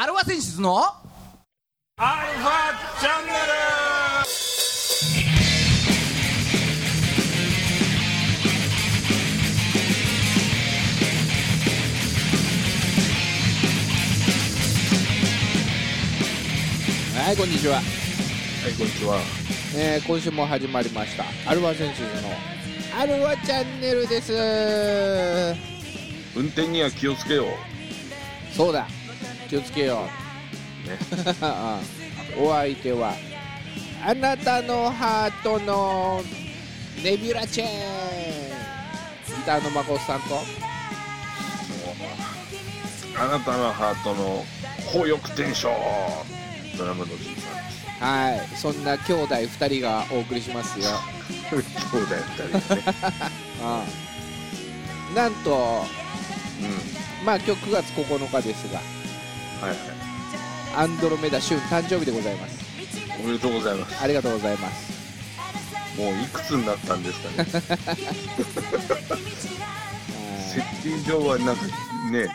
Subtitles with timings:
[0.00, 3.32] アルファ選出のアルファチャンネ
[17.26, 19.20] はいこんにちは、ルはいこんにちは。
[19.76, 21.24] えー今週も始まりました。
[21.44, 22.08] アルファ選手の
[22.96, 24.32] アルファチャンネルです。
[26.36, 28.54] 運転には気をつけよう。
[28.54, 28.86] そうだ
[29.48, 30.02] 気をつけよ
[30.86, 30.98] ね。
[32.38, 33.14] う お相手は
[34.04, 36.22] あなたのハートの
[37.02, 37.70] ネビュラチェーン。
[39.28, 40.40] ギターのまこさんと。
[43.20, 44.44] あなたのハートの
[44.92, 47.34] 高翼テンションドラムのじい
[47.98, 48.48] さはい。
[48.56, 50.86] そんな兄弟2人がお送りしますよ。
[50.86, 50.90] ん
[51.50, 52.84] 兄弟二人でね。
[55.10, 55.84] うんなんと
[56.60, 57.26] うん。
[57.26, 58.80] まあ今日9月9日ですが
[59.60, 59.78] はいはい。
[60.76, 62.58] アンドロメダ旬誕生日でございます。
[63.20, 64.02] おめでとうございます。
[64.02, 64.88] ありがとうございます。
[65.98, 67.44] もういくつになったんですかね。
[70.48, 71.62] 設定上はなんか
[72.10, 72.28] ね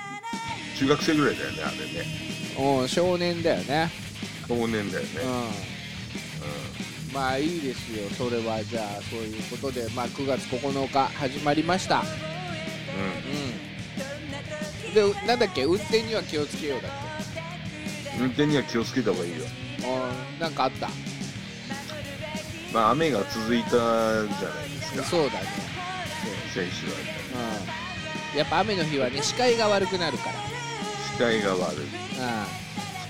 [0.78, 2.82] 中学生ぐらいだよねあれね。
[2.82, 3.90] うん少年だよね。
[4.48, 5.10] 少年だよね。
[7.08, 7.14] うん。
[7.14, 9.88] まあいいですよそれはじゃあそういうことで。
[9.96, 12.00] まあ9月9日始まりました。
[12.00, 12.04] う
[14.90, 14.94] うん。
[14.94, 15.64] でなんだっけ？
[15.64, 17.13] 運転には気をつけようだっん
[18.20, 19.38] 運転には気をつけた方がいいよ。
[19.80, 19.90] けう
[20.38, 20.90] んなんかあった？
[22.74, 25.04] まあ雨が続いたじゃないですか。
[25.04, 25.46] そうだね。
[26.54, 26.94] 先週は。
[28.34, 28.38] うん。
[28.40, 30.36] やっぱ雨の日はね視界が悪くなるから。
[31.14, 31.78] 視界が悪い。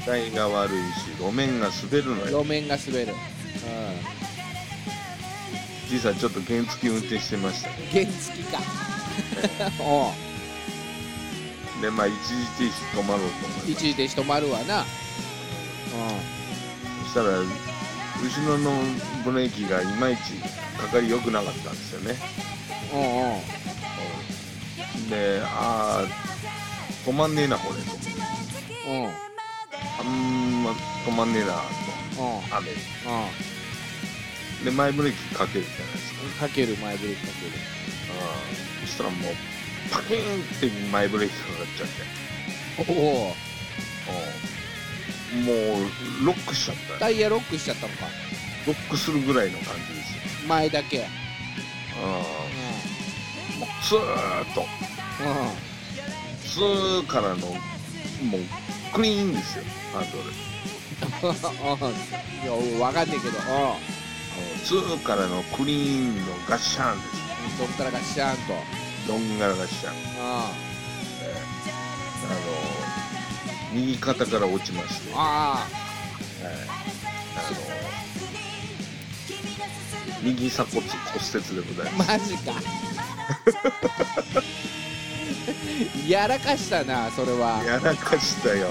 [0.02, 2.44] 視界が悪いし路面が滑るのうんよ。
[2.44, 3.14] 路面が滑る。
[3.14, 3.16] う
[5.90, 7.76] じいさんちょっと原付運転してましたね。
[7.76, 8.60] ん原付か。
[9.80, 10.12] おう
[11.84, 14.84] でまあ一時停止止まろうと思い一時停止止まるわな。
[14.84, 14.86] う
[17.04, 17.46] そしたら後
[18.48, 18.72] ろの
[19.26, 20.36] ブレーキがいまいち
[20.80, 22.18] かかり良くなかったんですよね、
[22.94, 23.34] んうん。
[23.34, 25.10] うん。
[25.10, 26.08] でああ
[27.06, 27.92] 止まんねえなこれと。
[28.90, 29.10] うん。
[30.00, 30.72] あんま
[31.06, 31.60] 止まんねえなと。
[32.24, 32.58] うん。
[32.60, 32.72] 雨。
[32.72, 32.76] う
[34.64, 36.46] で前ブレーキかけるじゃないですか。
[36.46, 37.32] んかける前ブレーキか
[38.80, 39.53] うんそしたらもう
[39.94, 41.90] パキーンって前ブレーキかかっちゃっ
[42.88, 42.92] て。
[42.92, 43.36] おお。
[45.36, 45.46] うん。
[45.46, 48.08] もうロックしちゃったタイヤロックしちゃったのか。
[48.66, 50.48] ロックするぐらいの感じですよ。
[50.48, 50.98] 前だけ。
[50.98, 51.06] うん。
[51.06, 51.10] うん
[53.60, 54.62] もうツーッと。
[54.62, 54.66] う
[56.42, 58.42] ツーからのもう
[58.94, 60.24] クリーンですよハンドル。
[62.44, 63.38] いやわかんねえけど。
[63.38, 63.42] う
[64.66, 67.18] ツーからのクリーンのガッシャンです
[67.56, 67.58] ん。
[67.60, 68.54] どっからがシャーンと
[69.08, 69.96] どんがらガッシャンう。
[70.26, 70.52] あ
[72.30, 72.36] の
[73.74, 75.68] 右肩から落ちまして、んはい、あ
[77.36, 77.58] あの
[80.22, 81.00] 右鎖骨骨
[81.34, 82.12] 折でございあます。
[82.12, 82.54] マジか。
[86.08, 87.62] やらかしたなそれは。
[87.66, 88.68] やらかしたよ。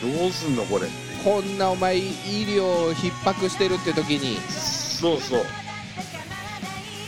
[0.00, 0.86] どうすんのこれ。
[1.24, 2.12] こんなお前医
[2.46, 4.38] 療逼迫してるって時に。
[4.48, 5.44] そうそう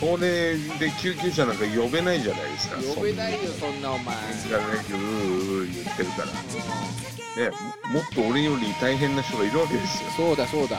[0.01, 2.77] これで救急車なんか呼べないじゃないですか。
[2.95, 4.15] 呼べないよそんなお前。
[4.35, 6.27] そんながねうーうー言ってるから。
[6.27, 7.51] ね
[7.93, 10.11] ももっと俺より大変な人がいるわけですよ。
[10.17, 10.77] そうだそうだ。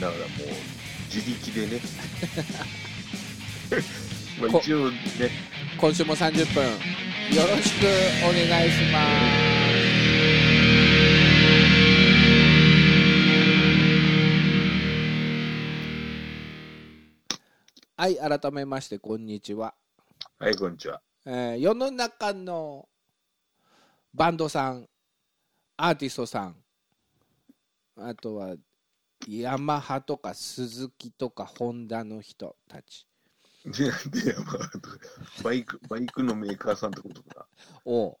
[0.00, 0.18] だからもう
[1.14, 1.80] 自力でね。
[4.40, 4.96] まこあ一応ね。
[5.78, 6.64] 今週も30分。
[6.64, 7.86] よろしく
[8.24, 9.00] お願いしま
[9.54, 9.57] す
[18.00, 19.74] はい改めましてこんにちは、
[20.38, 21.02] はいこんにちは。
[21.26, 22.88] えー世の中の
[24.14, 24.88] バンドさん
[25.76, 26.54] アーティストさん
[27.96, 28.54] あとは
[29.26, 33.04] ヤマハとかスズキとかホンダの人たち。
[33.64, 33.86] で
[34.22, 34.70] で、まあ、
[35.42, 37.48] バイクバイクのメーカーさんってことか
[37.84, 38.16] を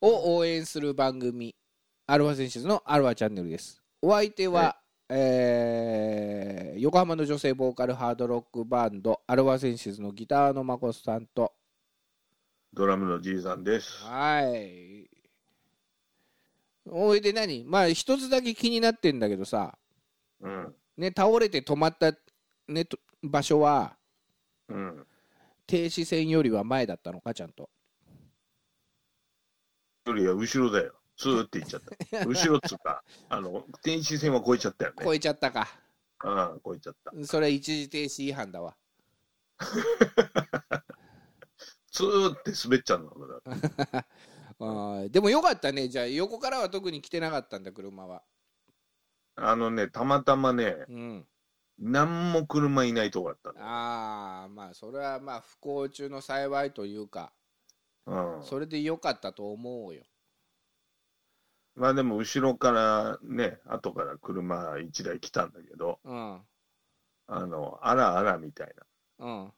[0.00, 1.54] を応援する番組
[2.08, 3.80] アルファ選手のアルファチャンネルです。
[4.02, 4.76] お相手は、
[5.10, 11.52] えー横浜の女性ボーカルハードロックバンドアルファセンシズのギターのまこさんと。
[12.72, 14.04] ドラムのじいさんです。
[14.04, 15.10] はい。
[16.86, 17.64] おいで何？
[17.64, 19.76] まあ一つだけ気になってんだけどさ。
[20.40, 20.74] うん。
[20.96, 22.12] ね倒れて止まった、
[22.68, 23.96] ね、と場所は
[24.68, 25.04] うん。
[25.66, 27.68] 停止線よりは前だったのかちゃんと。
[30.06, 32.24] よりは後ろだよスーって言っちゃった。
[32.24, 34.98] 後ろっつうかあの停止線は越えちゃったよね。
[35.04, 35.68] 超えちゃったか。
[36.24, 37.12] うん越えちゃった。
[37.26, 38.76] それは一時停止違反だわ。
[41.90, 43.40] ツーって滑っちゃうのだ。
[44.60, 45.88] あーはいでもよかったね。
[45.88, 48.22] じゃあ横からは特に来てなかったんだ車は。
[49.34, 51.26] あのね、たまたまね、うん。
[51.78, 57.32] 何も車いないとこだったああまあそれはまあ不幸中の幸いというか。
[58.06, 58.38] の。
[58.38, 58.42] うん。
[58.44, 60.04] それでよかったと思うよ
[61.78, 66.40] まあでも後ろからね、後から車1台来たんだけど、うん
[67.28, 68.74] あの、あらあらみたい
[69.20, 69.52] うん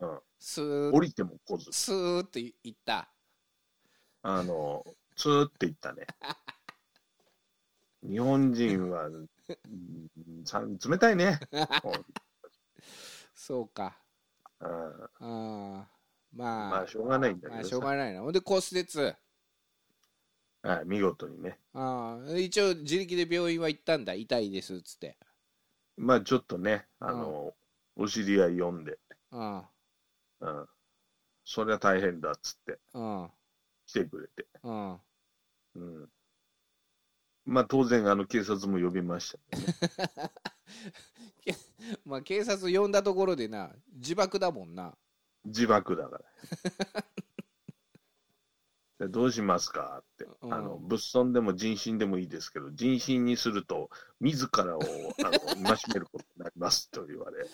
[0.00, 0.08] な。
[0.08, 0.20] うん。
[0.38, 3.08] スー降りても来ず、スーっていった
[4.22, 4.84] あの、
[5.16, 6.06] ツーって言ったね。
[8.02, 9.26] 日本人は、うん
[10.44, 11.38] さ冷たいね。
[13.34, 13.98] そうか
[14.60, 15.92] うんあー
[16.34, 17.70] まあまあ、しょうがないんだまあけどさ。
[17.70, 19.16] しょうがないなほんで骨折
[20.62, 21.58] はい、見事にね。
[21.74, 25.16] あー一応自力で病院は行ったんだ痛いですっつって
[25.96, 27.54] まあ、ちょっとね、あの、
[27.96, 28.98] お知り合い呼んで、
[29.30, 29.60] うんう
[30.48, 30.66] ん。
[31.44, 33.30] そりゃ大変だっつって、うん
[33.86, 34.46] 来てくれて。
[34.62, 34.92] うん
[35.74, 36.08] うん。
[37.44, 40.32] まあ、当然、あの、警察も呼びました。
[42.04, 44.94] まあ警察呼んだところでな自爆だもんな
[45.44, 46.24] 自爆だから。
[49.02, 50.00] でどうしますか？
[50.00, 50.54] って、うん。
[50.54, 53.90] あの物損でも人身でもいいですけど、人身にすると、
[54.20, 54.80] 自らを
[55.24, 57.46] あの 戒めることになりますと言われ、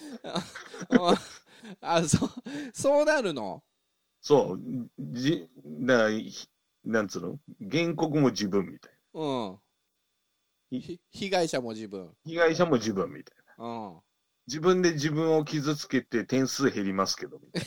[1.80, 2.28] あそう
[2.72, 3.62] そうなるの？
[4.20, 4.60] そう、
[4.98, 6.48] じだひ
[6.84, 7.38] なんつうの、
[7.70, 9.58] 原告も自分みたいうん。
[11.10, 12.06] 被害者も自分。
[12.06, 14.00] な、被害者も自分みたいな、うん。
[14.46, 17.62] 自分で自分を傷つけて点数減りますけどみたい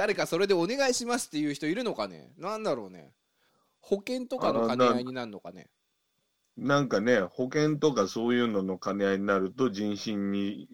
[0.00, 2.32] 誰かそれでお願いしますっていう人いるのかね？
[2.38, 3.12] なんだろうね
[3.82, 5.68] 保険とかの兼ね合いになるのかね？
[6.56, 10.70] な、なんかね、保険とかそういうのの兼ね合いになると、人身に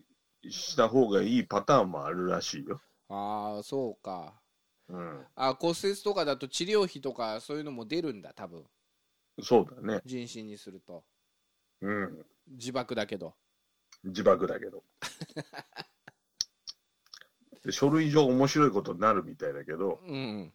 [0.49, 2.81] した方がいいパターンもあるらしいよ。
[3.09, 4.41] ああそうか
[4.89, 8.63] うん、あ骨折とかだと治療費とかそういうのも出るんだ多分
[9.43, 10.03] そうだね。
[10.05, 11.03] 人身にすると
[11.81, 12.25] うん。
[12.47, 13.35] 自爆だけど
[14.05, 14.85] 自爆だけど。
[17.67, 20.53] で書類上面白いことになるみたいだけど、うん。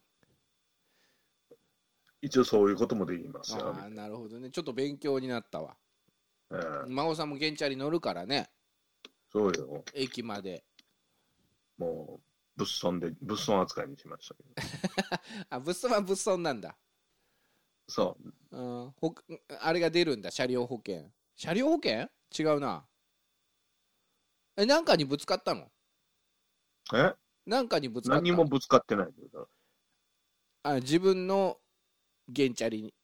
[2.22, 3.66] 一応そういうこともできますよ。
[3.66, 4.48] ああなるほどね。
[4.48, 5.76] ちょっと勉強になったわ。
[6.48, 8.48] うん孫さんも現チャリ乗るからね。
[9.30, 9.84] そうよ。
[9.92, 10.64] 駅まで。
[11.76, 12.20] も
[12.56, 14.50] う、物損で、物損扱いにしましたけど。
[15.50, 16.78] あ物損は物損なんだ。
[17.88, 18.16] そ
[18.52, 18.56] う。
[18.56, 18.90] うん。
[18.92, 19.14] ほ
[19.60, 20.30] あれが出るんだ。
[20.30, 21.10] 車両保険。
[21.34, 22.08] 車両保険？
[22.38, 22.86] 違うな。
[24.56, 25.71] えなんかにぶつかったの？
[26.94, 27.14] え？
[27.46, 28.22] なんかにぶつかった？
[28.22, 29.48] 何もぶつかってないんだよ
[30.64, 31.58] あ自分の
[32.28, 32.94] 現チャリに。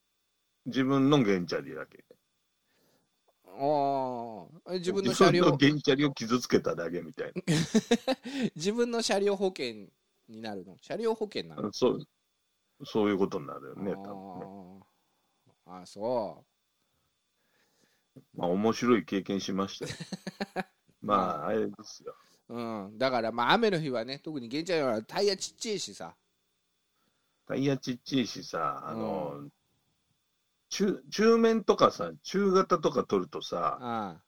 [0.66, 2.04] 自分の原チャリだけ。
[3.60, 5.44] ああ自分の車両。
[5.44, 7.32] 自分の原チャリを傷つけただけみたい
[8.54, 9.86] 自分の車両保険
[10.28, 10.76] になるの？
[10.80, 11.62] 車両保険なの？
[11.62, 11.70] な。
[11.72, 12.00] そう、
[12.84, 14.46] そういうことになるよね、多分ね。
[15.66, 16.44] あーあそ
[18.34, 19.90] まあ、面白い経験しましたよ。
[21.02, 21.14] ま
[21.44, 22.14] あ、あれですよ。
[22.48, 26.14] う、うん、だからまあ雨の日はね特に現チャリはタイヤちっちゃいしさ。
[27.46, 29.48] タイヤちっちゃいしさ、あの、
[30.68, 34.22] 中、中面とかさ、中型とか取るとさ、あ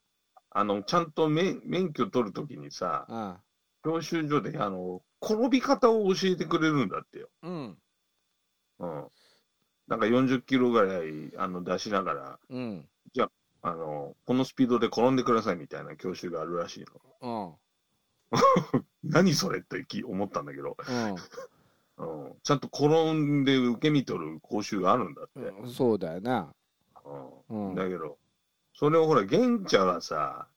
[0.50, 3.40] あの、ちゃんと免免許取るときにさあ、あ
[3.84, 7.28] 教習所で、あの、転び方を教えてくれるんだってよ。
[7.42, 7.78] あうん。
[8.78, 9.08] うん。
[9.86, 12.88] なんか40キロぐらい、あの、出しながら、うん。
[13.62, 16.84] あの、このスピードで転んでくださいみたいな教習があるらしい
[17.20, 17.50] の。
[17.50, 17.69] うん
[19.04, 20.92] 何それってき思ったんだけど、う
[22.02, 25.40] んうん、ちゃんと転んで受け身取る講習があるんだって。
[25.40, 26.54] うんそうだよな
[27.48, 28.18] うんうんだけど、
[28.74, 30.48] それをほら、現茶はさ、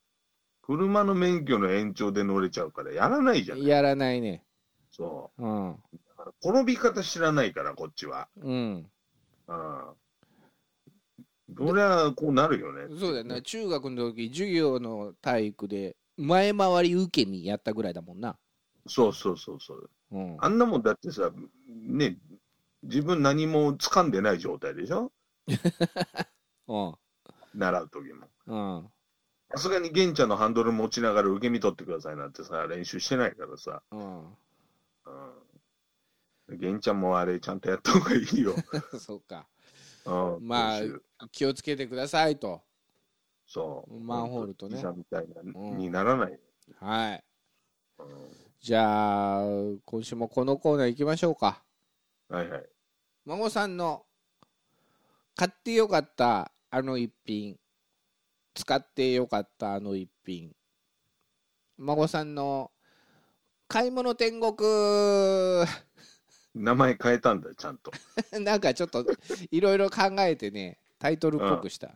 [0.62, 3.62] 車の免許の延長で乗れちゃうからやらないじゃん。
[3.62, 4.44] やらないね
[4.92, 5.80] そうんう。
[6.42, 8.30] 転び方知らないから、こっちは。
[8.38, 8.90] うん
[9.48, 9.96] うん。
[11.56, 12.88] そりゃ、こうなるよね。
[12.98, 18.38] そうだよな中学の時授業の体育で前回り受け身やったぐらいだもんな
[18.88, 19.90] そうそうそうそう。
[20.12, 21.32] うんあんなもんだってさ、
[21.68, 22.18] ね、
[22.84, 25.12] 自分何も掴んでない状態でしょ？
[26.68, 26.94] うん
[27.56, 28.28] 習う時も。
[28.48, 28.90] うん
[29.56, 33.84] さすがに玄茶のハンドル持ちながら受け身取ってくださいなんてさ、練習してないからさ。
[33.92, 34.28] うんうん。
[36.58, 38.56] 玄茶もあれ、ちゃんとやった方がいいよ。
[39.00, 39.48] そうか
[40.06, 40.48] うん。
[40.48, 40.82] まあ
[41.32, 42.64] 気をつけてくださいと
[43.54, 44.00] そう。
[44.00, 46.40] マンホールとねみたいな、うんにならない。
[46.80, 47.24] はい
[48.00, 48.06] うん
[48.60, 49.44] じゃあ
[49.86, 51.62] 今週もこのコーナー行きましょうか
[52.30, 52.66] はいはい。
[53.26, 54.06] 孫さんの
[55.36, 57.58] 買ってよかったあの一品
[58.54, 60.56] 使ってよかったあの一品
[61.78, 62.72] 孫さんの
[63.68, 64.56] 買い物天国
[66.54, 67.92] 名前変えたんだよ、ちゃんと。
[68.40, 69.06] なんかちょっと
[69.52, 71.94] いろいろ考えてねタイトルっぽくした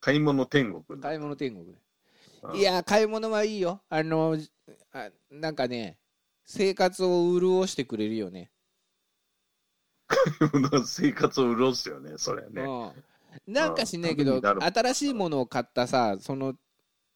[0.00, 1.74] 買い物天国買い物天国
[2.42, 2.56] うん。
[2.56, 3.82] いや買い物はいいよ。
[3.88, 4.36] あの
[4.92, 5.98] あなんかね
[6.44, 8.50] 生活を潤してくれるよね。
[10.84, 12.62] 生活を潤すよね、それね。
[12.62, 16.54] うん、なんかしねえけど新しいものを買ったさその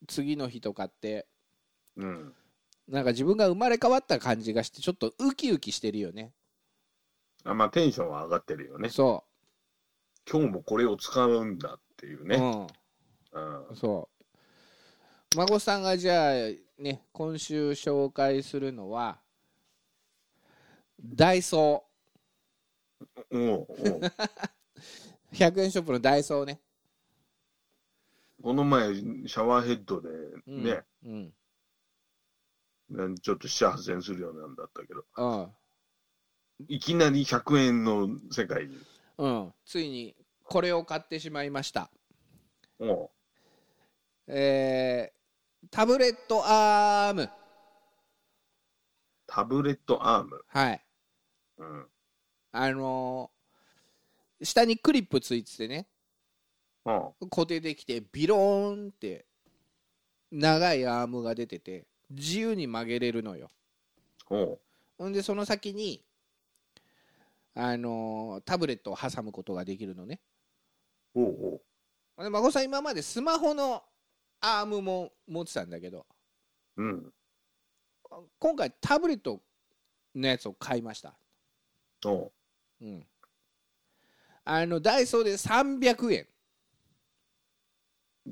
[0.07, 1.27] 次の日とかって
[1.97, 2.35] うん。
[2.87, 6.33] なんか自分が生まれ変わった感じがしてちょっとウキウキしてるよね。
[7.45, 8.91] あまあ、テンションは上がってるよね。
[8.91, 9.25] そ
[10.31, 12.37] 今日もこれを使うんだっていうう、ね。
[12.37, 13.71] うん。
[13.71, 14.09] うん、そ
[15.33, 15.37] う。
[15.37, 16.35] 孫さんがじゃあ
[16.79, 19.19] ね今週紹介するのは
[21.03, 21.85] ダイソ
[23.33, 23.67] おうおう。
[24.01, 24.13] ー
[25.33, 26.61] 100 円ショップのダイソーね、
[28.41, 30.09] この前、シャワーヘッドで
[30.47, 31.35] うん、ね、うん。
[32.91, 35.53] なんちょっと7、8000円するようなんだったけど、うん。
[36.69, 38.79] いきなり100円の世界に。
[39.19, 40.15] うん、ついに
[40.45, 41.91] これを買ってしまいました。
[42.79, 43.11] おう。
[44.29, 45.15] えー
[45.71, 47.31] タブレットアーム。
[49.27, 50.45] タブレットアーム。
[50.49, 50.85] はい。
[51.59, 51.87] うん。
[52.53, 55.87] あのー下にクリップついててね。
[56.85, 59.25] お固定できてビローンって
[60.31, 63.51] 長いアームが出てて自由に曲げれるのよ。
[64.99, 66.05] ほんでその先に
[67.55, 70.21] あのータブレットを挟むことができるのね
[71.15, 71.61] おう
[72.19, 73.83] おうで孫さん今までスマホの
[74.41, 76.07] アームも持ってたんだけど
[76.77, 77.13] うん。
[78.39, 79.41] 今回タブレット
[80.15, 81.17] のやつを買いました
[82.05, 82.33] おう
[82.81, 83.07] うん
[84.45, 86.27] あのダイソーで300円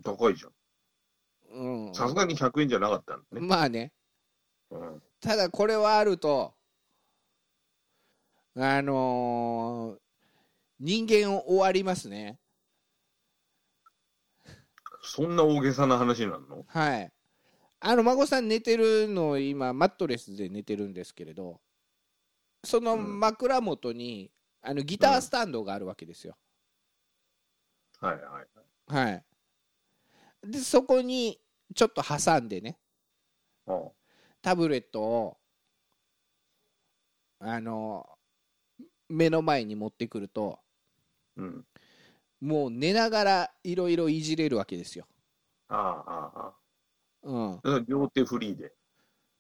[0.03, 0.49] 高いじゃ
[1.51, 1.95] うんん。
[1.95, 3.47] さすがに100円じゃなかったんだね。
[3.47, 3.93] まあね
[4.71, 5.03] うん。
[5.21, 6.55] ただこれはあると
[8.57, 10.03] あのー
[10.85, 12.39] 人間を終わりますね
[15.03, 16.65] そんな大げさな話なの？
[16.67, 17.13] はい。
[17.81, 21.61] あの孫さん寝てるの今マットレスで寝てるんですけれど
[22.65, 23.19] そのうん。
[23.19, 24.31] 枕元に、
[24.63, 26.37] あのギタースタンドがあるわけですよ、
[28.01, 29.07] はいはい。
[29.11, 29.25] はい。
[30.49, 31.41] でそこに
[31.75, 32.79] ちょっと挟んでね
[34.41, 35.37] タブレットを
[37.41, 38.07] あの
[39.09, 40.61] 目の前に持ってくると
[41.37, 41.65] うん。
[42.43, 45.07] もう寝ながらいろいろいじれるわけですよ、
[45.69, 47.87] ああ、ああ、あうん。
[47.87, 48.73] 両手フリーで。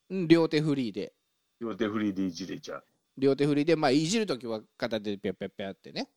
[0.09, 1.12] うん、両手フリーで。
[1.61, 2.85] 両手フリーでいじれちゃう。
[3.18, 6.09] 両手フリーでまあいじるときは片手でピャッピャッピャってね。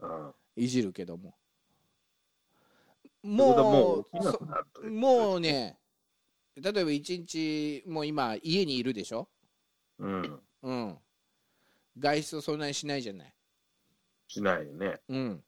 [0.00, 0.34] うん。
[0.56, 1.36] いじるけども。
[3.22, 4.04] も
[4.82, 5.78] うもうね
[6.56, 9.28] 例えば一日もう今家にいるでしょ？
[10.00, 10.40] うん。
[10.62, 10.98] うん。
[11.98, 13.34] 外出をそんなにしないじゃない。
[14.26, 15.00] しないよね。
[15.08, 15.44] うん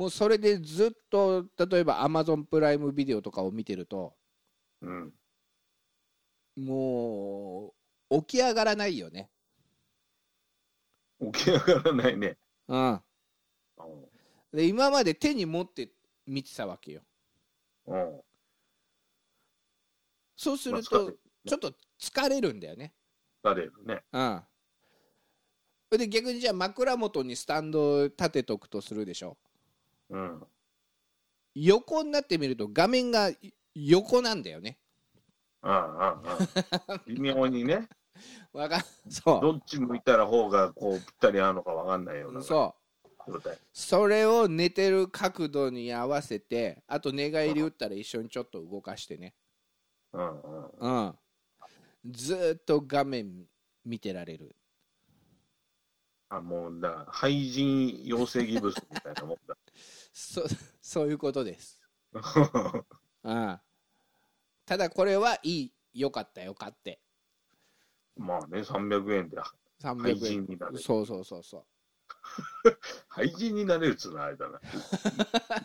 [0.00, 4.14] もうそれでずっと例えばアマゾンプライムビデオとかを見てると
[4.80, 5.12] うん。
[6.56, 7.74] も
[8.08, 9.28] う起き上がらないよね
[11.20, 12.38] 起き上がらないね。
[12.68, 13.00] うんうん。
[14.54, 15.90] で今まで手に持って
[16.26, 17.02] 見てたわけよ
[17.86, 18.20] うん。
[20.34, 21.12] そうすると
[21.46, 22.94] ちょっと疲れるんだよね
[23.44, 24.02] 疲れるね。
[24.14, 24.42] うん
[25.92, 29.36] それで逆にじゃあ枕元にスタンドを立てとくとするでしょ
[30.10, 30.46] うん。
[31.54, 33.30] 横になってみると画面が
[33.74, 34.78] 横なんだよね
[35.62, 37.00] ああ、ああ。
[37.06, 37.88] 微妙にね。
[38.52, 42.74] わかんそどっち向いたら方がこうぴったり合うのかわかんないようなうそ
[43.26, 43.42] う。
[43.72, 49.34] それを寝てる角度に合わせてあと寝返り打ったら一緒にちょっと動かしてね
[50.12, 50.70] うんうん。
[50.80, 51.18] うん
[52.06, 53.46] ずーっと画面
[53.84, 54.56] 見てられる
[56.30, 59.49] あ、もうだ、廃人養成ギブスみたいなもんだ。
[60.12, 60.44] そ
[60.80, 61.80] そういうことです、
[63.22, 63.60] うん、
[64.66, 67.00] ただこれはいいよかったよかって。
[68.16, 70.76] まあね、300円で廃300人になる。
[70.76, 71.64] 円そうそうそうそう。
[73.08, 74.60] 廃人になれるっつうのはあれだな。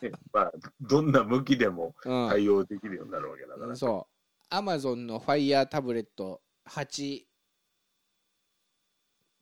[0.01, 2.29] ねまあ、どんな向きでもうん。
[2.29, 3.75] 対応できるようになるわけだから。
[3.75, 4.45] そう。
[4.49, 7.25] アマゾンの Fire タブレット8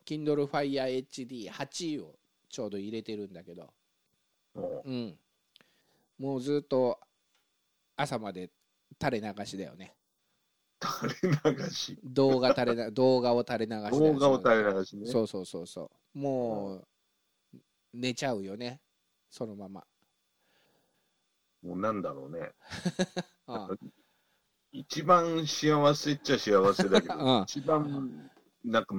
[0.06, 2.20] Kindle Fire HD8 を
[2.50, 3.74] ちょうど入れてるんだけど、
[4.54, 4.92] もう。
[4.92, 5.18] ん、
[6.18, 7.00] もうずっと
[7.96, 8.50] 朝まで
[9.02, 9.96] 垂れ流しだよね。
[10.82, 12.00] う垂れ流し。
[12.04, 15.06] 動画垂れな 動画を垂れ流し動画を垂れ流しね。
[15.08, 16.20] そうそうそうそう。
[16.20, 16.88] もう
[17.94, 18.82] 寝ちゃうよね。
[19.30, 19.84] そのまま、
[21.64, 22.52] もうなんだろうね。
[23.48, 23.94] うん
[24.76, 28.32] 一番幸せっちゃ幸せだけど、 うん一番、
[28.64, 28.96] なんか、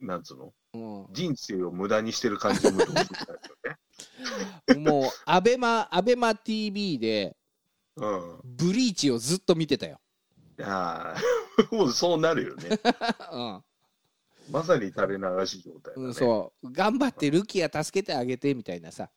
[0.00, 0.54] なんつうの？
[0.72, 2.78] うん、人生を無駄にしてる感じの
[4.76, 7.36] もうアベマアベマ TV で
[7.96, 8.40] うん。
[8.44, 10.00] ブリーチをずっと見てたよ、
[10.58, 12.70] いやー もうそうなるよね。
[14.50, 15.94] まさに垂れ流し状態だね。
[15.96, 19.10] うんうん、そう頑張ってルキア助けてあげてみたいなさ、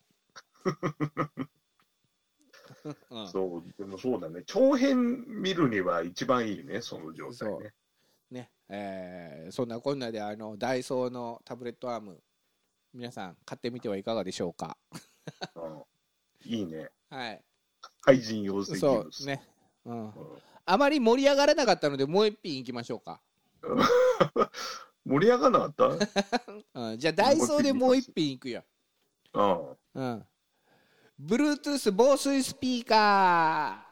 [3.10, 4.42] うん、そう、でもそうだね。
[4.46, 7.74] 長編見るには一番いいね、その状態ね。
[8.30, 12.20] ねえーそんなこんなであのダイソーのタブレットアーム
[12.92, 14.76] 皆さん買ってみてはいかがでしょうか？
[14.92, 15.00] うん、
[16.44, 16.90] いいね。
[17.10, 17.42] はい
[18.02, 19.24] 廃人養成技そ術。
[19.24, 19.42] うね、
[19.84, 20.12] うん、うん
[20.64, 23.20] あまり盛り上がらなかったのでもう一品いきましょうか、
[25.04, 25.98] 盛り上がらなかっ
[26.74, 26.74] た？
[26.90, 28.64] うん、じゃあダイソーでもう一品いくよ
[29.32, 29.76] うん。
[29.94, 30.26] うん。
[31.22, 33.86] Bluetooth 防水スピーカ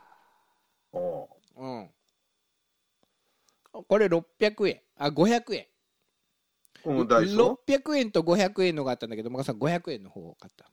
[0.92, 1.28] うんー。
[1.56, 1.66] う
[3.78, 3.84] ん。
[3.88, 4.82] これ600円。
[4.96, 5.66] あ、500円。
[6.82, 10.70] このダイソ600円と500円のがあったんだけど、マカさん500円の方を買った。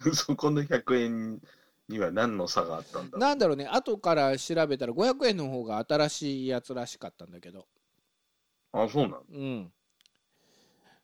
[0.00, 1.40] ー そこの100円
[1.88, 3.12] には何の差があったんだ？
[3.12, 7.66] ろうなんだろうね、後から調べたら500円の方が新しいやつらしかったんだけど。
[8.72, 9.22] あ、そうなの？
[9.30, 9.72] うん。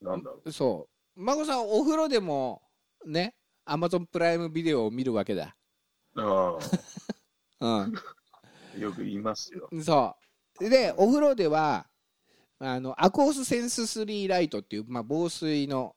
[0.00, 1.22] なんだろそう。
[1.22, 2.62] 孫さん、お風呂でも、
[3.06, 3.34] ね、
[3.66, 5.56] Amazon プライムビデオを見るわけだ。
[6.14, 6.20] う。
[6.20, 6.58] あ
[7.60, 7.70] うん。
[7.82, 7.90] あ、
[8.78, 9.68] よく言いますよ。
[9.82, 10.14] そ
[10.60, 11.86] うでお風呂では
[12.58, 15.94] あのアコースセンス3ライトっていう、まあ、防水の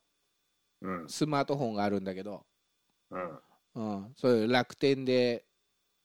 [0.81, 1.09] うん。
[1.09, 2.45] スマートフォンがあるんだけど、
[3.11, 3.39] うん。
[3.75, 5.45] うん、そういう楽天で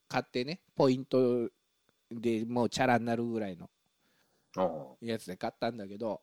[0.08, 1.48] 買ってねポイント
[2.10, 3.68] でもうチャラになるぐらいの。
[5.00, 6.22] やつで買ったんだけど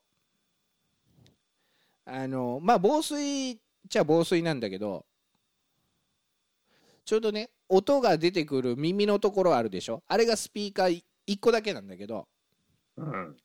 [2.05, 3.57] あのまあ防水っ
[3.89, 5.05] ちゃ防水なんだけど
[7.03, 10.01] ちょうどね音が出てくる耳のところあるでしょ？
[10.07, 12.25] あれがスピーカー1個だけなんだけど
[12.95, 13.37] うん。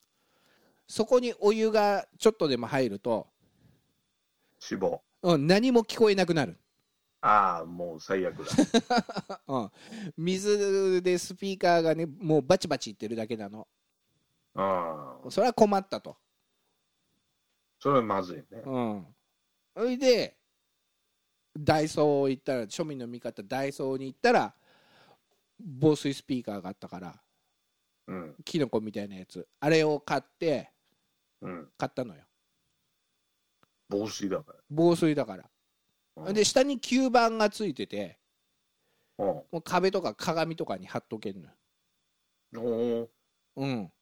[0.87, 3.26] そこにお湯がちょっとでも入ると、
[4.61, 5.02] 死亡。
[5.23, 6.57] うん、何も聞こえなくなる、
[7.26, 9.41] ああ、もう最悪だ。
[9.49, 9.71] うん、
[10.17, 13.67] 水でスピーカーがねもうバチバチいってるだけなの
[14.54, 15.30] ああ。
[15.30, 16.17] それは困ったと、
[17.80, 18.62] それはまずいね。
[18.65, 19.06] うん、
[19.75, 20.39] それで
[21.58, 24.54] ダイソー行ったら庶民の味方ダイソーに行ったら
[25.58, 27.21] 防水スピーカーがあったから
[28.06, 28.36] うん。
[28.45, 30.71] キノコみたいなやつあれを買って
[31.41, 31.73] うん。
[31.76, 32.23] 買ったのよ
[33.89, 35.50] 防水だか防水だからら。
[36.33, 38.19] で下に吸盤がついてて
[39.19, 39.26] うん。
[39.26, 41.49] もう壁とか鏡とかに貼っとけるの
[42.52, 43.09] よ
[43.57, 43.63] おお。
[43.63, 43.93] うん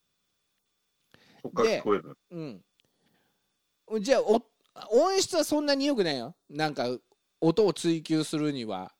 [1.42, 2.18] そっから聞こえる。
[2.30, 4.42] うん、じゃあお
[4.90, 6.86] 音質はそんなに良くないよなんか
[7.40, 8.92] 音を追求するには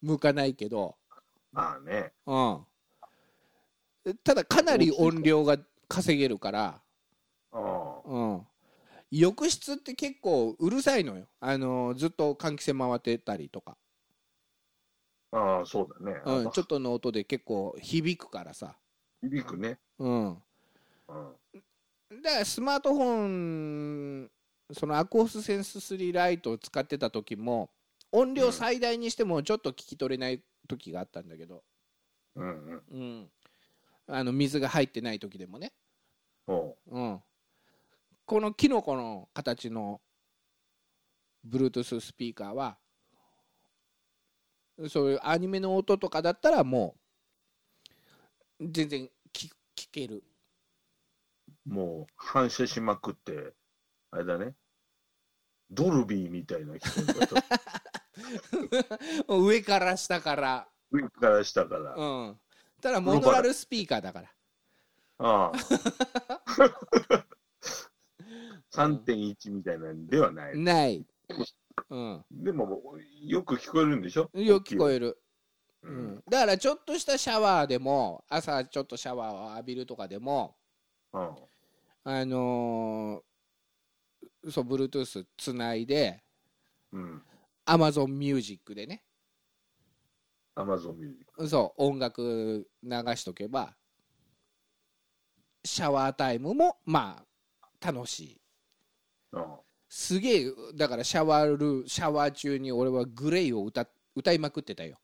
[0.00, 0.96] 向かないけど、
[1.52, 2.12] まあね。
[2.26, 2.38] う
[4.10, 6.80] ん、ただかなり音量が稼げるから。
[7.52, 8.46] うん、
[9.10, 13.76] 浴室って結構うるさいのよ、あのずっと換気扇回ってたりとか、
[15.32, 16.20] ああ、そうだね。
[16.24, 18.76] うん、あちょっとの音で結構響くからさ、
[19.22, 19.78] 響くね。
[19.98, 20.40] うん、うん。
[22.22, 23.26] だからスマートフォ
[24.24, 24.30] ン
[24.72, 27.70] そのアコースセンス3ライトを使ってた時も
[28.12, 31.62] 音量最大にしてもちょっと聞き取れない時があったんだけど、
[32.34, 32.82] うんうん。
[32.90, 33.30] うん、
[34.08, 35.72] あの水が入ってない時でもね、
[36.46, 36.76] おう。
[36.86, 37.22] うん、
[38.26, 40.00] このキノコの形の
[41.48, 42.76] Bluetooth スピーカーは
[44.88, 46.96] そういうアニメの音とかだったらも
[48.60, 50.24] う全然聞聞ける
[51.64, 53.52] もう反射しまくって、
[54.10, 54.54] あれだね。
[55.70, 57.12] ドルビーみたいな聞こ
[59.28, 59.34] え方。
[59.36, 61.92] 上から下から上から下から。
[61.92, 62.36] あうん、
[62.80, 64.30] ただモノラルスピーカーだから
[65.18, 65.52] あ。
[68.76, 70.58] 3.1みたいなんではない。
[70.58, 71.06] ない、
[71.90, 72.82] うん、でも、
[73.22, 74.30] よく聞こえるんでしょ？
[74.34, 75.18] よく聞こえる、
[75.82, 80.56] ううんん、だからちょっとしたシャワーでも朝ちょっとシャワーを浴びるとかでも
[81.12, 81.36] うん。
[82.04, 86.22] あのーそう Bluetooth つないで
[86.92, 87.22] うん。
[87.66, 89.02] Amazon Music でね
[90.54, 91.48] アマゾンミュージック。
[91.48, 93.76] そう音楽流しとけば
[95.64, 97.22] シャワータイムもま
[97.60, 98.45] あ楽しいうん。
[99.88, 104.98] すげえだからシャワールシャワー中に俺はグレイを歌歌いまくってたよ。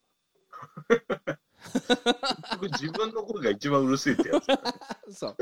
[2.79, 4.63] 自分の声が一番うるせえってやつだね。
[5.15, 5.37] そう。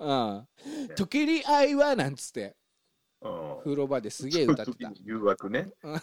[0.00, 0.48] うん
[0.96, 2.56] 「時に愛は」なんつって
[3.20, 3.58] うん。
[3.64, 4.92] 風呂場ですげえ歌ってた。
[5.02, 5.70] 誘惑ね。
[5.82, 5.92] うん。
[5.94, 6.00] うん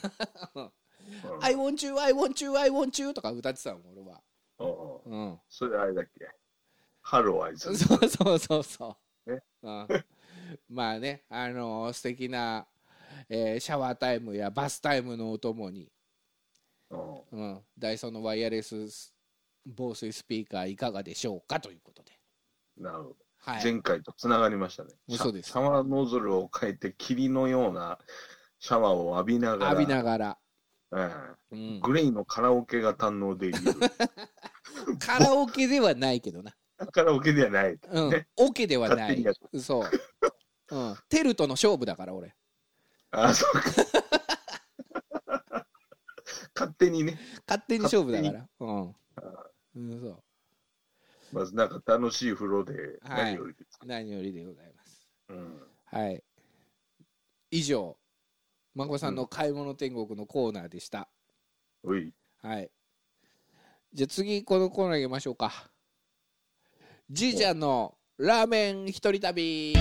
[1.42, 4.22] 「I want you I want you I want you」とか歌ってたの俺は。
[5.06, 5.30] うん。
[5.30, 5.40] うん。
[5.50, 6.28] それあれだっけ？
[7.02, 7.76] ハローアイズ。
[7.78, 8.98] そうそうそうそ
[9.28, 9.88] う、ねうん、
[10.70, 12.68] まあねあの素敵な、
[13.28, 15.92] えーシャワータイムやバスタイムのお供に、
[16.90, 17.22] うん。
[17.32, 19.14] うん、ダイソーのワイヤレス
[19.66, 22.20] 防水スピーカーいかがでしょうかということで、
[22.78, 23.16] なるほど。
[23.42, 24.90] はい、前回とつながりましたね。
[25.08, 25.52] シャそうです。
[25.52, 28.00] シャワーノズルを変えて霧のような
[28.60, 30.38] シャワーを浴びながら、浴びながら、
[30.96, 31.12] え
[31.52, 31.60] うん。
[31.78, 33.74] え、グレイのカラオケが堪能できる。
[35.00, 36.54] カラオケではないけどな、
[36.92, 37.80] カラオケではない。
[37.92, 38.10] うん。
[38.10, 39.24] ね、オケではない。
[39.60, 39.84] そう、
[40.72, 42.36] うん、テルとの勝負だから俺。
[43.12, 43.62] あ、そうか。
[46.56, 48.48] 勝手にね、勝手に勝負だから。
[48.60, 48.96] うん、
[49.76, 50.24] うん、そう。
[51.32, 53.36] まずなんか楽しい風呂ではい。
[53.36, 53.80] 何よりです。
[53.86, 55.08] 何よりでございます。
[55.30, 55.62] うん。
[55.86, 56.24] はい。
[57.52, 57.98] 以上。
[58.76, 61.10] 孫さんの買い物天国のコーナーでした、
[61.84, 62.72] おい、はい。
[63.92, 65.52] じゃあ次このコーナー行きましょうか。
[67.10, 69.74] じいちゃんのラーメン一人旅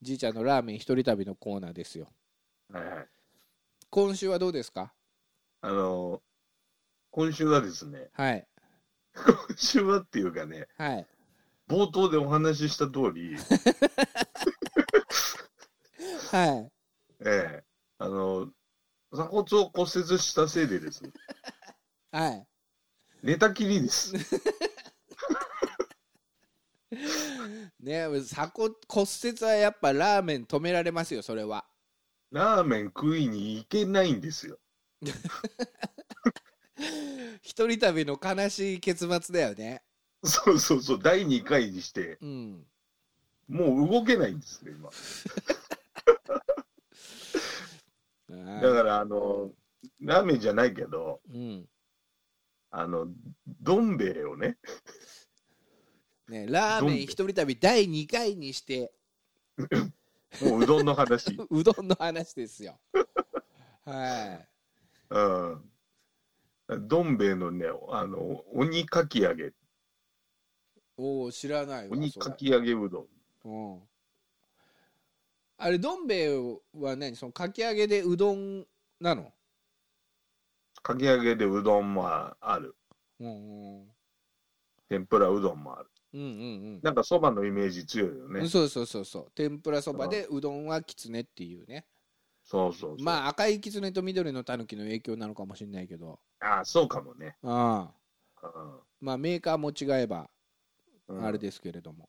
[0.00, 2.08] じいちゃんのラーメン一人旅のコーナーですよ。
[2.72, 3.08] はいはい。
[3.90, 4.92] 今週はどうですか？
[5.60, 6.22] あの、
[7.10, 8.46] 今週はですね、はい。
[9.14, 11.06] 今週はっていうかね、はい。
[11.68, 13.36] 冒頭でお話しした通り、
[16.30, 16.70] はい。
[17.20, 17.64] ええ、
[17.98, 18.52] あの、
[19.10, 21.10] 鎖骨を骨折したせいでですね、
[22.12, 22.46] はい。
[23.22, 24.12] 寝たきりです。
[27.88, 28.06] ね。
[28.20, 31.64] 鎖骨骨折はやっぱラーメン止められますよそれは。
[32.30, 34.58] ラーメン食いに行けないんですよ。
[37.42, 39.82] 一人旅の悲しい結末だよね。
[40.22, 42.66] そうそうそう、第2回にして、うん。
[43.48, 44.90] もう動けないんですね、今。
[48.28, 49.52] だ だから、あの、
[50.00, 51.68] ラーメンじゃないけど、うん。
[52.70, 53.08] あの、
[53.46, 54.58] どん兵衛をね、
[56.28, 58.92] ね、ラーメン一人旅第2回にして
[60.42, 61.36] もううどんの話。
[61.50, 62.78] うどんの話ですよ
[63.84, 64.48] はい
[65.10, 66.88] うん。
[66.88, 69.54] どん兵衛のね、あの、鬼かき揚げ、
[70.98, 73.08] おお知らないわ鬼かき揚げうどん。
[73.44, 73.88] うん
[75.60, 77.16] あれどん兵衛は何？
[77.16, 78.66] そのかき揚げでうどん
[79.00, 79.32] なの？
[80.82, 82.76] かき揚げでうどんもある。
[83.18, 83.88] うんうん
[84.88, 85.90] 天ぷらうどんもある。
[86.18, 86.34] うんう
[86.78, 88.40] んなんかそばのイメージ強いよね。
[88.40, 88.48] うん。
[88.48, 89.30] そうそうそうそう。
[89.34, 91.86] 天ぷらそばでうどんはきつねっていうね。
[92.44, 93.04] そうそうそう。
[93.04, 96.20] まあ赤いきつねと緑のたぬきの影響なのかもしれないけど。
[96.40, 97.36] ああ、そうかもね。
[97.42, 97.90] あ
[98.42, 100.28] あうまあメーカーも違えばん
[101.08, 101.24] うん。
[101.24, 102.08] あれですけれども、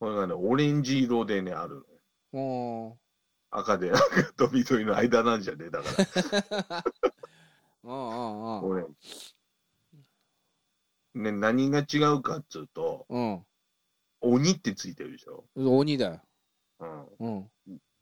[0.00, 1.84] これがね、オレンジ色でね、ある
[2.32, 2.94] おー。
[3.50, 5.88] 赤で赤と緑の間なんじゃねえだか
[6.72, 6.84] ら。
[7.84, 8.70] うんうんうん。
[8.70, 8.86] 俺。
[11.18, 13.44] ね、何が違うかっつうと、うん
[14.20, 15.44] 鬼ってついてるでしょ？
[15.56, 16.20] 鬼だよ
[16.80, 17.06] うん。
[17.20, 17.50] うん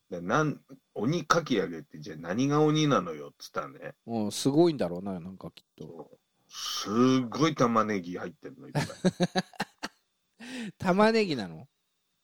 [0.09, 0.61] でなん
[0.94, 6.88] 鬼かき揚げってじゃあ何が鬼なのよっつったらね、うんすごいんだろうななんかきっとそうす
[7.24, 8.85] っごい玉ねぎ入ってるのいっぱい。
[10.79, 11.66] 玉ねぎなの？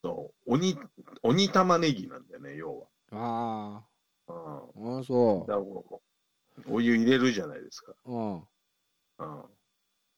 [0.05, 0.79] そう鬼、
[1.23, 3.85] 鬼玉ねぎなんだよね、要あは。
[4.29, 4.37] うん。
[4.37, 6.03] ああそだからこ
[6.69, 7.95] うお湯入れるじゃないですか。
[8.05, 8.45] ううんうん。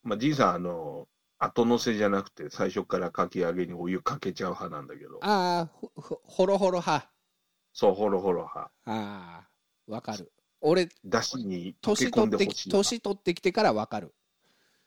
[0.04, 7.10] まあ、じいさん、あの、後乗せじゃなくて、最初からかき揚げにお湯かけちゃう派なんだけど、ああほほほろほろ派。
[7.72, 8.70] そう、ほろほろ派。
[8.86, 9.48] ああ
[9.86, 10.30] わかる。
[10.60, 12.46] 俺だしに年取って。
[12.46, 14.14] き年取ってきてからわかる。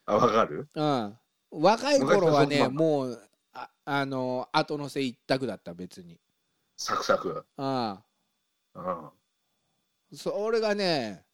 [0.06, 0.70] あ、わかる？
[0.74, 1.18] うん。
[1.52, 6.20] 若い頃はねもうああの後乗せ一択だった別に。
[6.78, 7.46] サクサク。
[7.58, 8.04] あ
[8.74, 8.90] うん。
[8.90, 9.12] あ
[10.14, 11.26] それがね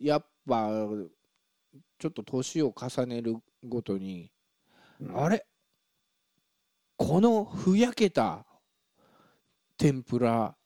[0.00, 0.68] やっぱ
[1.98, 4.30] ちょっと年を重ねるごとに、
[5.00, 5.46] うんあれ？
[6.96, 8.44] このふやけた
[9.76, 10.56] 天ぷら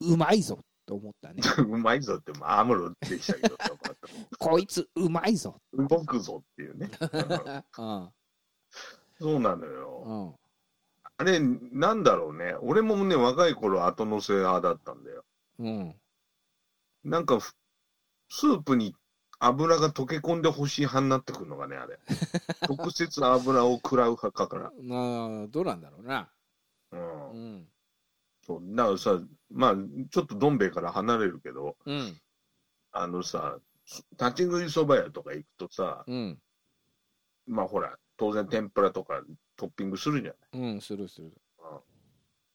[0.00, 3.56] うまいぞと思ったねうまいぞって、 まあ、アムロでしたけど、
[4.38, 6.90] こいつうまいぞ、動くぞっていうね。
[7.78, 8.12] うんうん
[9.18, 10.02] そうなのよ。
[10.04, 10.34] うん、
[11.18, 12.56] あれ、なんだろうね。
[12.60, 15.24] 俺もね、若い頃後乗せ派だったんだよ。
[15.60, 16.00] うん、
[17.04, 17.54] なんかふ、
[18.28, 18.96] スープに
[19.44, 21.98] 油が溶け込んでほしい派になってくるのがね、あれ。
[22.68, 24.72] 直接油を食らう派かから。
[24.80, 26.30] まあ、どうなんだろうな。
[26.92, 27.30] うん。
[27.30, 27.68] うん、
[28.46, 29.74] そう、だからさ、まあ、
[30.10, 32.20] ちょっとどん兵衛から離れるけど、うん、
[32.92, 33.58] あのさ、
[34.12, 36.40] 立ち食いそば屋とか行くとさ、うん、
[37.46, 39.22] まあほら、当然天ぷらとか
[39.56, 40.72] トッピングするじゃない。
[40.72, 41.32] うん、するする。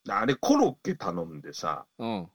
[0.09, 2.29] あれ、コロッケ頼んでさ、うん、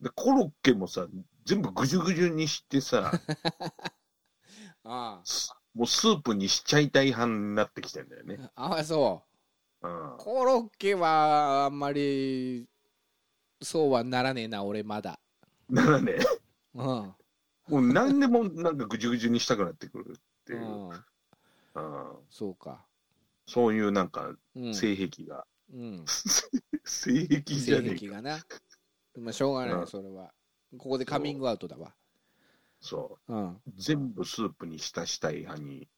[0.00, 1.08] でコロッケもさ、
[1.46, 3.12] 全部ぐじゅぐじゅにしてさ、
[4.84, 8.50] あすもうスープにしちゃいたい派になってきてんだよね。
[8.56, 9.22] ああそ
[9.80, 9.88] う。
[9.88, 10.16] うん。
[10.18, 12.66] コロッケはあんまり
[13.62, 15.20] そうはならねえな俺まだ。
[15.70, 16.18] だからね、
[16.74, 17.14] うん、も
[17.68, 20.98] う何でもなんかぐじゅぐじゅにしたくなってくるっていう、うん、うん。
[22.28, 22.84] そうか。
[23.46, 26.04] そういうなんかうん、性癖が、うん、
[26.84, 27.96] 性癖じゃ性ねえか。
[27.96, 28.38] 癖がな。
[29.18, 29.84] まあしょうがなうん。
[29.84, 30.32] いそれは
[30.78, 31.94] ここでカミングアウトだわ。
[32.80, 33.34] そう。
[33.34, 33.60] んう。
[33.76, 35.88] 全部スープに浸したい派に、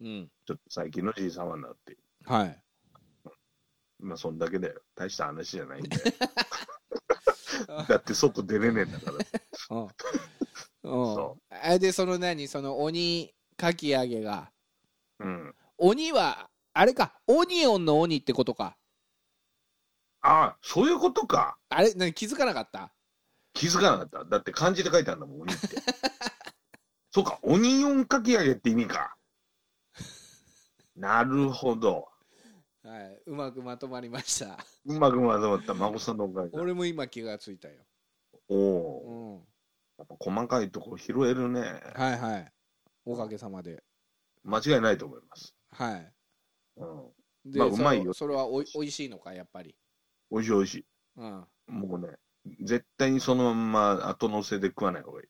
[0.00, 0.30] うん。
[0.46, 2.62] ちょっと最近のじいさんはなって、はい。
[3.98, 4.80] まあそんだけだよ。
[4.94, 6.02] 大した話じゃないんだよ。
[7.88, 9.18] だって外出れねえんだから。
[9.76, 9.82] うん。
[9.82, 11.14] うん。
[11.14, 12.48] そあでその何？
[12.48, 14.52] その鬼かき揚げが。
[15.18, 15.54] うん。
[15.78, 17.20] 鬼はあれか。
[17.26, 18.76] オニオンの鬼ってことか。
[20.22, 21.58] ああ、そういうことか。
[21.68, 21.92] あれ？
[21.94, 22.14] 何？
[22.14, 22.92] 気づかなかった？
[23.52, 24.24] 気づかなかった。
[24.24, 25.68] だって漢字で書いてあるんだもん、鬼って。
[27.10, 29.16] そうか、オニオンかき揚げって意味か。
[30.96, 32.08] なるほど。
[32.82, 34.58] はい、うまくまとまりました。
[34.84, 36.60] うまくまとまった孫さんのおかげだ。
[36.60, 37.84] 俺も今気がついたよ。
[38.48, 39.46] おうお、ん、
[39.98, 41.60] やっぱ細かいとこ拾えるね。
[41.94, 42.52] はいはい。
[43.04, 43.82] おかげさまで。
[44.44, 45.54] 間違いないと思います。
[45.72, 46.12] はい。
[46.76, 47.50] うん。
[47.50, 49.76] で、まあうまいよそれそれはおいおいしいのか、やっぱり。
[50.30, 50.86] 美味しい美味しい。
[51.16, 51.46] うん。
[51.66, 52.16] もうね、
[52.60, 55.26] 絶対にそのまま後乗せで食わない方がいい。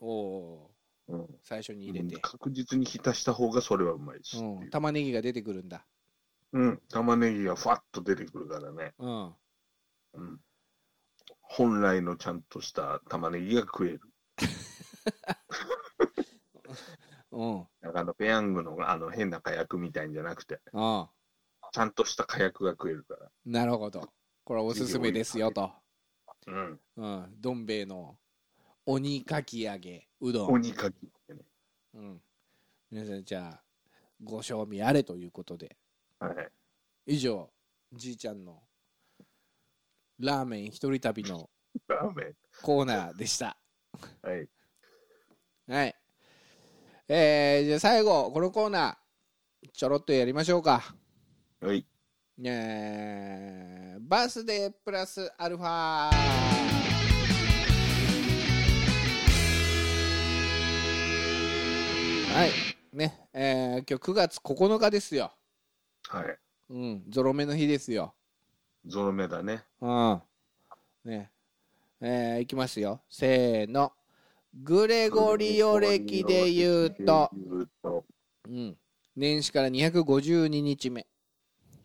[0.00, 0.70] おお
[1.08, 1.20] うん。
[1.22, 2.16] ー、最初に入れて。
[2.20, 4.38] 確実に浸した方がそれはうまいです。
[4.38, 5.84] うん、玉ねぎが出てくるんだ。
[6.52, 6.80] うん。
[6.88, 8.94] 玉ねぎがふわっと出てくるからね。
[8.98, 9.34] うん。
[10.14, 10.40] うん。
[11.42, 14.00] 本来のちゃんとした玉ねぎが食える。
[17.30, 17.66] うん。
[17.80, 21.10] なんかあのペヤングのあの変な火薬みたいんじゃなくて、あ
[21.62, 23.30] あちゃんとした火薬が食えるから。
[23.44, 24.10] なるほど。
[24.44, 25.72] これはおすすめですよと。
[26.46, 26.80] うん。
[26.96, 27.40] うん。
[27.40, 28.16] どん兵衛の
[28.84, 30.52] 鬼かき揚げうどん。
[30.52, 31.44] 鬼かきね。
[31.94, 32.20] うん。
[32.90, 33.62] 皆さん、じゃあ、
[34.22, 35.76] ご賞味あれということで。
[36.20, 36.34] はい。
[37.06, 37.50] 以上、
[37.92, 38.62] じいちゃんの
[40.18, 41.50] ラーメン一人旅の
[41.88, 43.58] ラーメコーナーでした。
[44.24, 44.28] ン。
[44.28, 44.48] はい。
[45.66, 45.96] はい。
[47.08, 50.96] えー、じゃあ最後、このコーナー、ちょろっとやりましょうか。
[51.60, 51.86] はい。
[52.44, 56.10] えー、バースデープラスアルファは
[62.44, 62.50] い。
[62.94, 65.32] ね、えー、今日9月9日ですよ。
[66.08, 66.38] はい。
[66.68, 68.12] うん、ゾロ目の日ですよ。
[68.84, 69.64] ゾロ目だね。
[69.80, 70.22] うん。
[71.06, 71.30] ね。
[72.02, 73.00] えー、いきますよ。
[73.08, 73.94] せーの。
[74.62, 77.30] グレゴリオ歴で言うと。
[78.46, 78.76] うん、
[79.16, 81.06] 年始から252日目。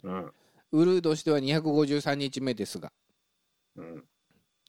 [0.03, 0.33] うん。
[0.71, 2.91] ウルー年では253日目ですが、
[3.75, 4.03] うん。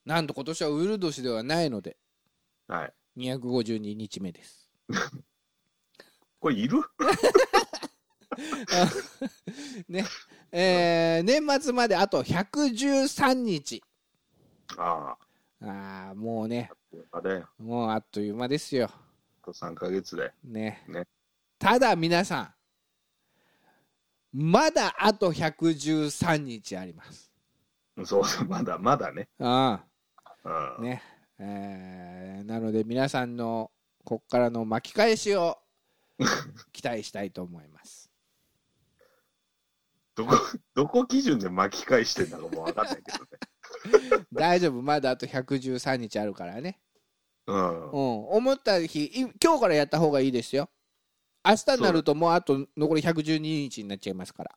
[0.05, 1.97] なんと今年はウルー年ではないので、
[2.67, 2.93] はい。
[3.17, 4.71] 252日目です。
[6.41, 6.79] これいる？
[9.89, 10.05] ね。
[10.51, 13.83] えー、年末まであと113日。
[14.77, 15.17] あ
[15.61, 16.71] ああ、もうね。
[17.59, 18.91] もうあっという間ですよ。
[19.43, 20.33] あと3ヶ月で。
[20.45, 20.85] ね。
[20.89, 21.07] ね
[21.59, 22.55] ただ皆さん、
[24.33, 27.31] まだあと113日あります。
[28.05, 29.29] そうそう、まだまだね。
[29.39, 29.85] あ
[30.45, 30.53] うん。
[30.53, 31.03] あ、ね。
[31.39, 33.71] えー、なので皆さんの
[34.05, 35.59] こっからの巻き返しを
[36.73, 38.11] 期待したいと思います。
[40.15, 40.37] どこ、
[40.75, 44.27] どこ基準で巻き返してんだかもう分かんないけどね。
[44.33, 46.81] 大丈夫、まだあと113日あるからね。
[47.47, 47.97] うんう。
[47.97, 50.71] ん、思った日、い今日からやった方がいいですよ。
[51.45, 54.53] 明日になるともうあと残り112日になっちゃいますから。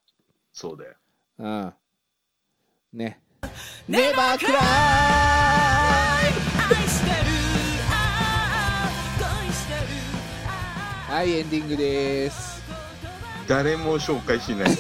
[0.54, 0.94] そうだよ。
[1.40, 1.74] うん。
[2.94, 3.20] ね。
[3.88, 4.66] ネバークライ愛
[6.88, 7.16] してる
[7.92, 8.90] ああ
[9.44, 9.80] 恋してる
[11.10, 12.62] あはい、エンディングです。
[13.48, 14.70] 誰も紹介しない。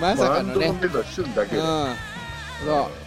[0.00, 0.66] まさかのね。
[0.68, 0.80] うん。
[2.64, 3.01] そう。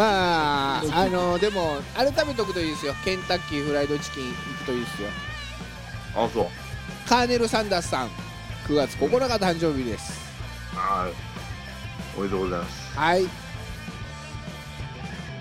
[0.00, 2.94] まあ、あの、でも、改めておくといいですよ。
[3.04, 5.08] ケンタッキーフライドチキン行くといいですよ。
[6.16, 6.46] あ、そう。
[7.06, 8.08] カーネル・サンダースさん、
[8.66, 10.18] 9月9日誕生日です。
[10.74, 11.12] あー
[12.18, 12.96] おめでとうございます。
[12.96, 13.26] はい。